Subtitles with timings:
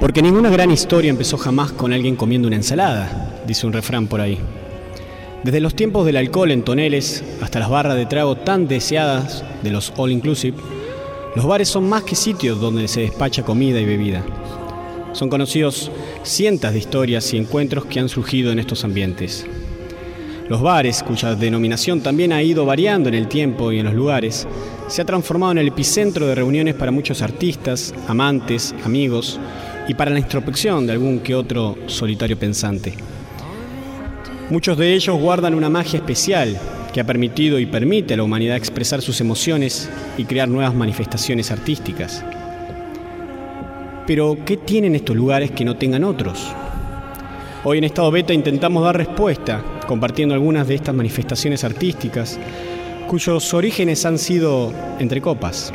[0.00, 4.20] Porque ninguna gran historia empezó jamás con alguien comiendo una ensalada, dice un refrán por
[4.20, 4.38] ahí.
[5.44, 9.70] Desde los tiempos del alcohol en toneles hasta las barras de trago tan deseadas de
[9.70, 10.56] los all inclusive,
[11.34, 14.24] los bares son más que sitios donde se despacha comida y bebida.
[15.12, 15.90] Son conocidos
[16.22, 19.44] cientos de historias y encuentros que han surgido en estos ambientes.
[20.48, 24.46] Los bares, cuya denominación también ha ido variando en el tiempo y en los lugares,
[24.88, 29.40] se ha transformado en el epicentro de reuniones para muchos artistas, amantes, amigos
[29.88, 32.94] y para la introspección de algún que otro solitario pensante.
[34.50, 36.58] Muchos de ellos guardan una magia especial
[36.94, 41.50] que ha permitido y permite a la humanidad expresar sus emociones y crear nuevas manifestaciones
[41.50, 42.24] artísticas.
[44.06, 46.54] Pero, ¿qué tienen estos lugares que no tengan otros?
[47.64, 52.38] Hoy en Estado Beta intentamos dar respuesta, compartiendo algunas de estas manifestaciones artísticas,
[53.08, 55.72] cuyos orígenes han sido entre copas.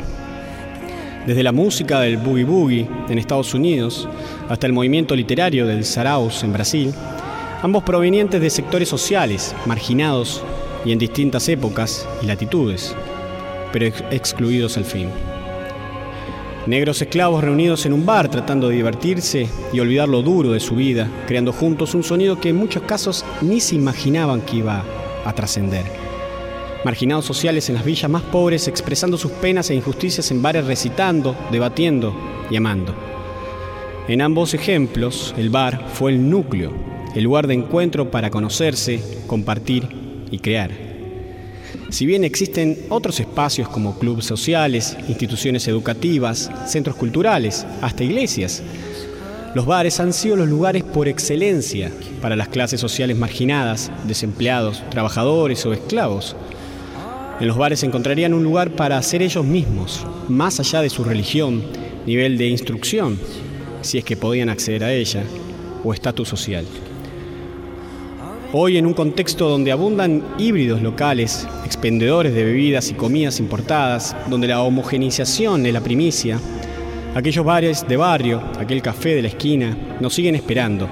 [1.26, 4.08] Desde la música del boogie boogie en Estados Unidos
[4.48, 6.94] hasta el movimiento literario del Saraus en Brasil,
[7.60, 10.42] ambos provenientes de sectores sociales, marginados
[10.84, 12.94] y en distintas épocas y latitudes,
[13.72, 15.08] pero excluidos al fin.
[16.66, 20.76] Negros esclavos reunidos en un bar tratando de divertirse y olvidar lo duro de su
[20.76, 24.84] vida, creando juntos un sonido que en muchos casos ni se imaginaban que iba
[25.24, 25.84] a trascender.
[26.84, 31.34] Marginados sociales en las villas más pobres expresando sus penas e injusticias en bares recitando,
[31.50, 32.14] debatiendo
[32.50, 32.94] y amando.
[34.08, 36.72] En ambos ejemplos, el bar fue el núcleo,
[37.14, 39.88] el lugar de encuentro para conocerse, compartir
[40.30, 40.70] y crear.
[41.90, 48.62] Si bien existen otros espacios como clubes sociales, instituciones educativas, centros culturales, hasta iglesias,
[49.54, 51.90] los bares han sido los lugares por excelencia
[52.22, 56.36] para las clases sociales marginadas, desempleados, trabajadores o esclavos.
[57.40, 61.64] En los bares encontrarían un lugar para ser ellos mismos, más allá de su religión,
[62.06, 63.18] nivel de instrucción,
[63.82, 65.24] si es que podían acceder a ella,
[65.82, 66.64] o estatus social.
[68.52, 74.48] Hoy en un contexto donde abundan híbridos locales, expendedores de bebidas y comidas importadas, donde
[74.48, 76.40] la homogeneización es la primicia,
[77.14, 80.88] aquellos bares de barrio, aquel café de la esquina, nos siguen esperando.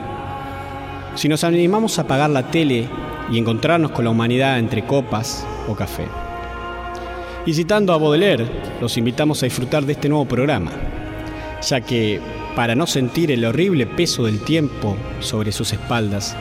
[1.17, 2.87] Si nos animamos a apagar la tele
[3.29, 6.05] y encontrarnos con la humanidad entre copas o café.
[7.45, 8.47] Y citando a Baudelaire,
[8.81, 10.71] los invitamos a disfrutar de este nuevo programa,
[11.69, 12.21] ya que
[12.55, 16.37] para no sentir el horrible peso del tiempo sobre sus espaldas,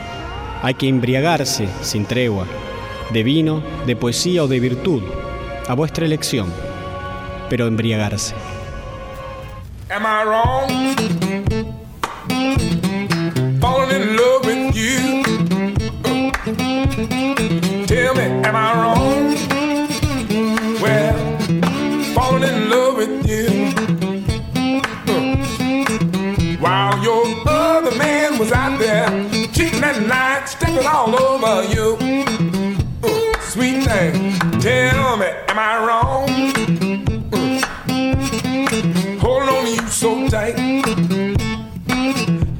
[0.62, 2.46] hay que embriagarse sin tregua,
[3.12, 5.02] de vino, de poesía o de virtud,
[5.68, 6.52] a vuestra elección,
[7.48, 8.34] pero embriagarse.
[9.90, 10.68] Am I wrong?
[13.60, 15.22] Falling in love with you.
[17.86, 19.34] Tell me, am I wrong?
[20.82, 21.14] Well,
[22.14, 23.48] falling in love with you.
[26.60, 29.37] While your other man was out there
[29.88, 31.96] at night, stepping all over you.
[33.02, 36.28] Uh, sweet thing, tell me, am I wrong?
[37.32, 37.60] Uh,
[39.18, 40.56] holding on to you so tight.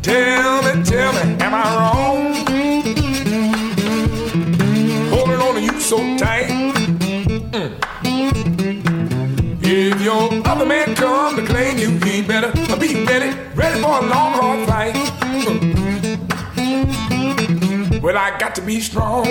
[0.03, 2.19] Tell me, tell me, am I wrong?
[5.13, 6.49] Holding on to you so tight.
[7.53, 7.71] Mm.
[9.63, 14.07] If your other man come to claim you, he better be ready, ready for a
[14.07, 14.98] long, hard fight.
[18.09, 19.27] Well, I got to be strong.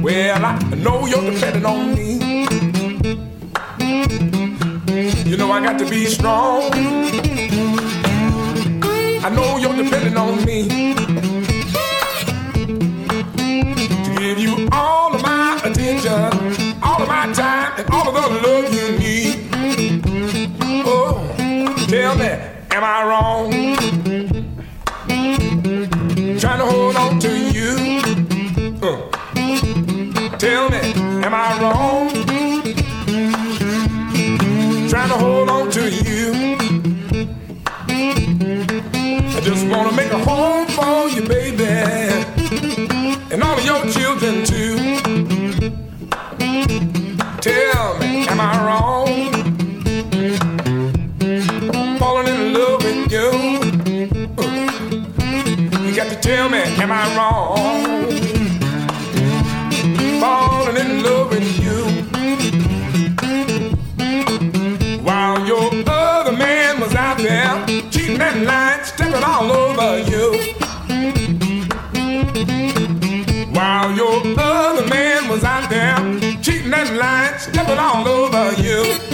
[0.00, 2.46] Well, I know you're depending on me.
[5.28, 6.70] You know I got to be strong.
[9.24, 10.68] I know you're depending on me.
[14.04, 18.48] To give you all of my attention, all of my time, and all of the
[18.48, 19.48] love you need.
[20.86, 21.26] Oh,
[21.88, 22.28] tell me,
[22.70, 23.67] am I wrong?
[35.18, 36.32] Hold on to you.
[39.36, 41.66] I just wanna make a home for you, baby,
[43.32, 44.76] and all of your children too.
[47.40, 49.08] Tell me, am I wrong?
[51.98, 53.28] Falling in love with you.
[55.84, 58.08] you got to tell me, am I wrong?
[60.20, 61.27] Falling in love
[75.68, 79.07] other man was out there cheating and lying, stepping all over you.